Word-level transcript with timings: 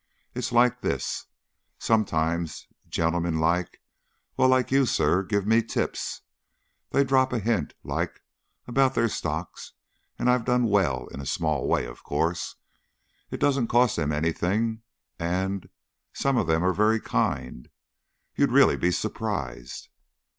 It's 0.33 0.51
like 0.51 0.81
this: 0.81 1.27
sometimes 1.77 2.65
gentlemen 2.89 3.37
like 3.37 3.83
well, 4.35 4.47
like 4.49 4.71
you, 4.71 4.87
sir 4.87 5.21
give 5.21 5.45
me 5.45 5.61
tips. 5.61 6.21
They 6.89 7.03
drop 7.03 7.31
a 7.31 7.37
hint, 7.37 7.75
like, 7.83 8.23
about 8.65 8.95
their 8.95 9.07
stocks, 9.09 9.73
and 10.17 10.27
I've 10.27 10.43
done 10.43 10.63
well 10.65 11.05
in 11.09 11.21
a 11.21 11.25
small 11.27 11.67
way, 11.67 11.85
of 11.85 12.01
course. 12.03 12.55
It 13.29 13.39
doesn't 13.39 13.67
cost 13.67 13.95
them 13.95 14.11
anything 14.11 14.81
and 15.19 15.69
some 16.13 16.35
of 16.35 16.47
them 16.47 16.63
are 16.63 16.73
very 16.73 16.99
kind. 16.99 17.69
You'd 18.35 18.51
really 18.51 18.77
be 18.77 18.89
surprised." 18.89 19.87